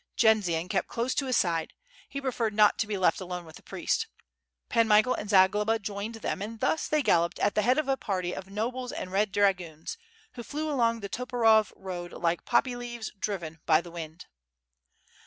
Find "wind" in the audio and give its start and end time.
13.91-14.25